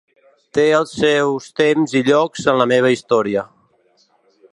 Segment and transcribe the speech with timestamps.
[0.57, 3.45] Té els seus temps i llocs en la meva història.